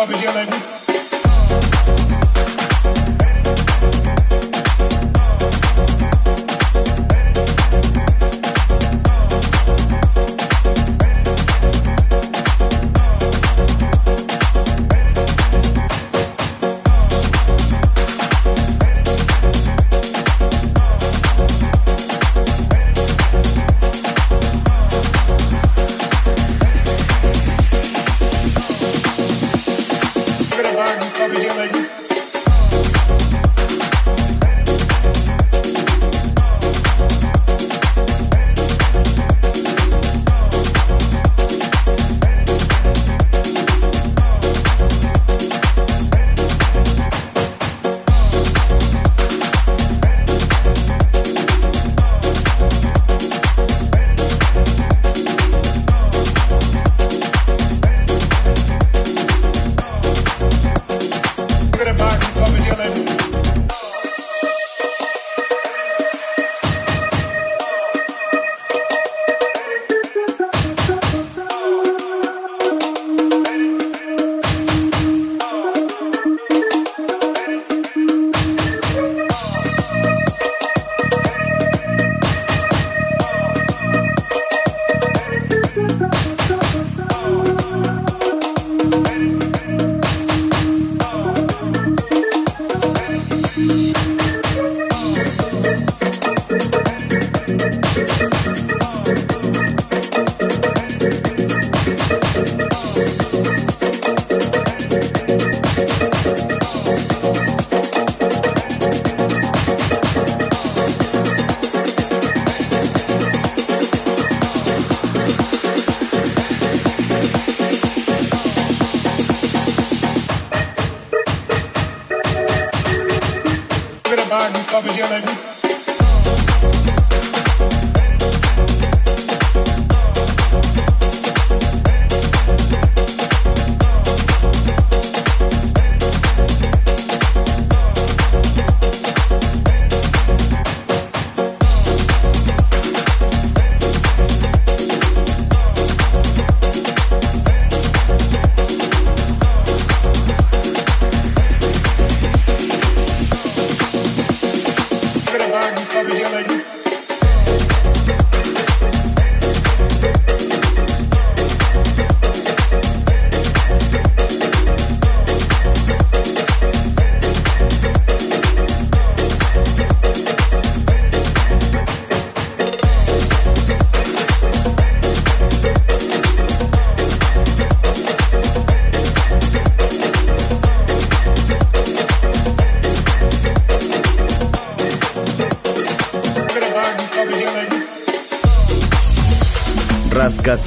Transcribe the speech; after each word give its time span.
I'll 0.00 0.06
be 0.06 0.14
this. 0.48 0.79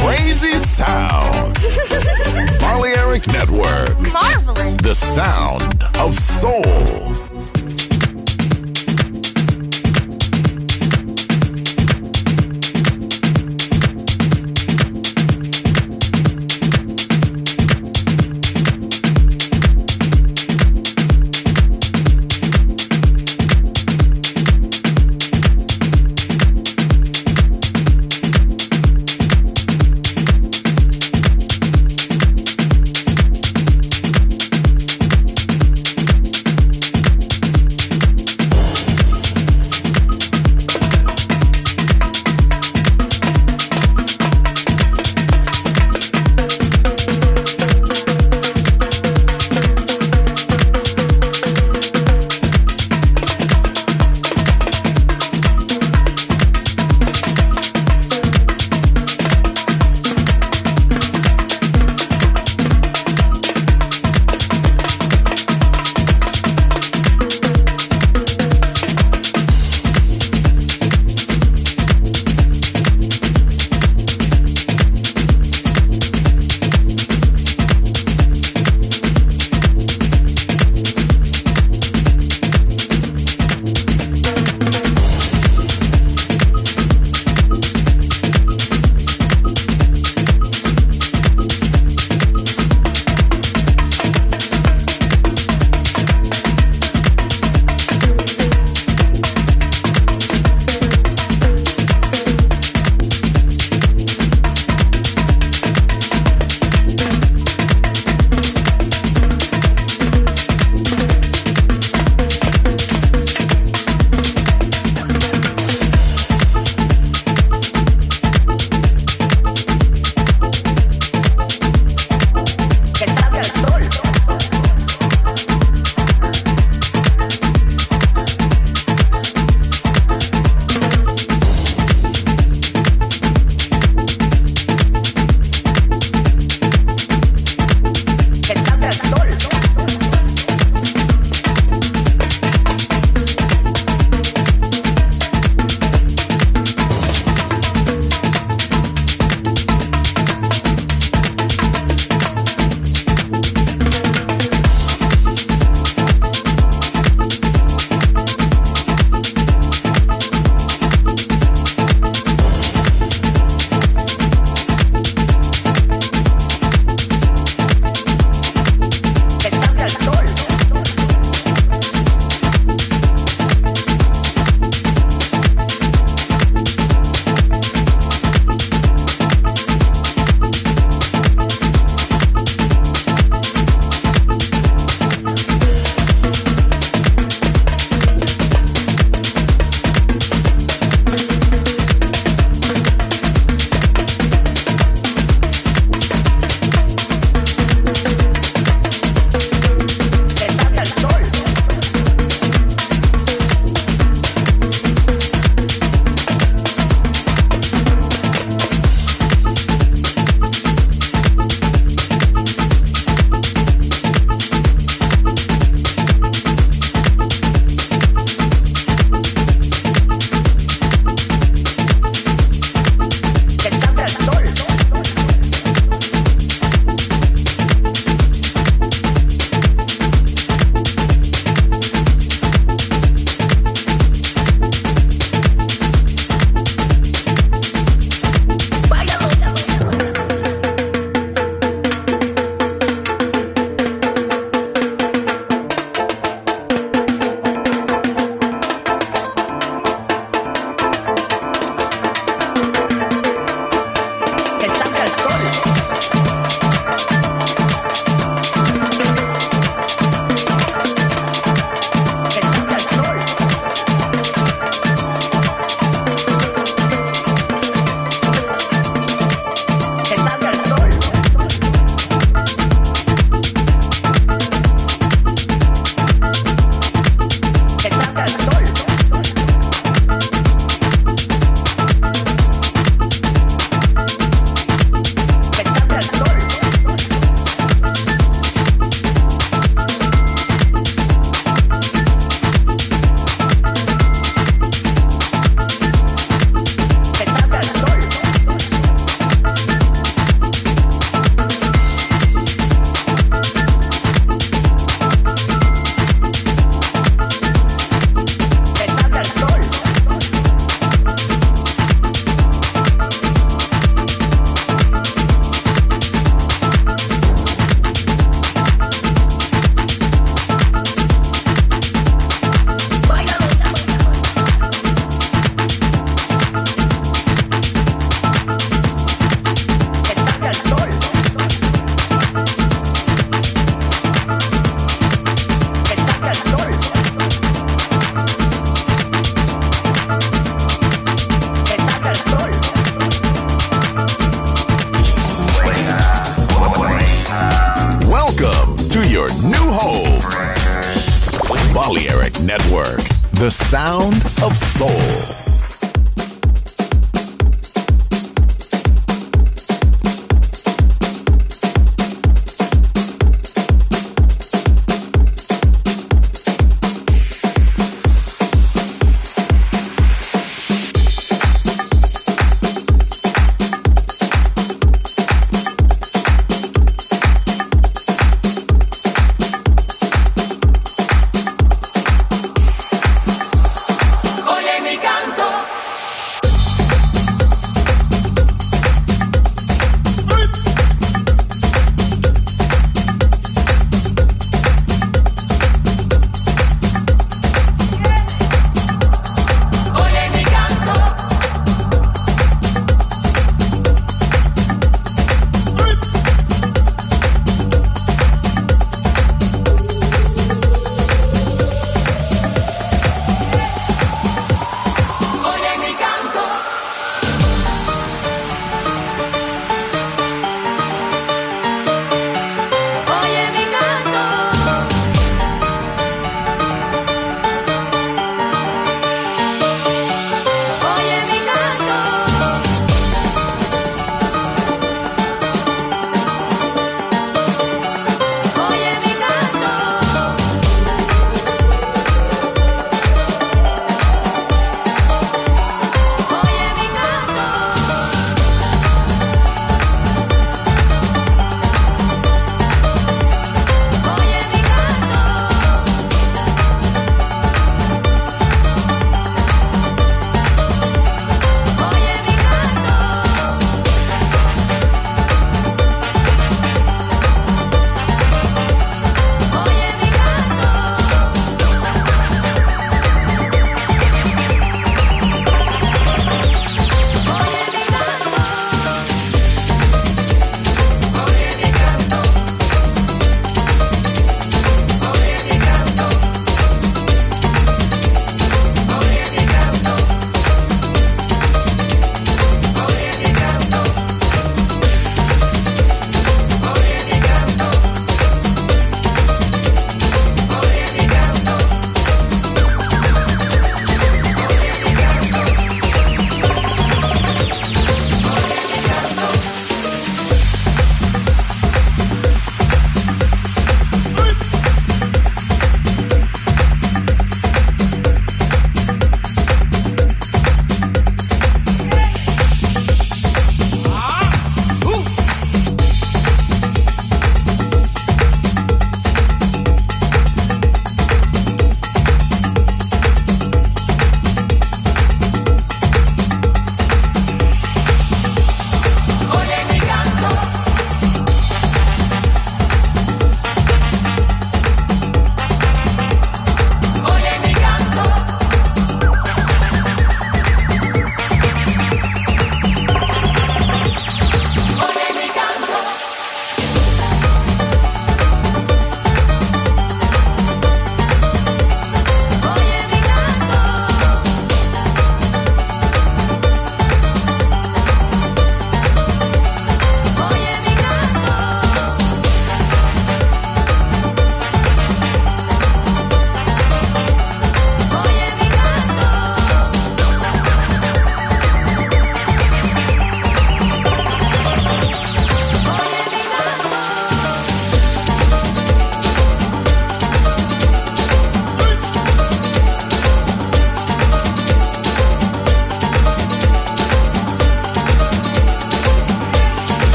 Crazy 0.00 0.56
sound. 0.56 1.54
Balearic 2.58 3.26
Network. 3.26 4.10
Marvelous. 4.10 4.80
The 4.82 4.94
sound 4.94 5.84
of 5.98 6.14
soul. 6.14 7.25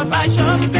your 0.00 0.10
passion. 0.10 0.79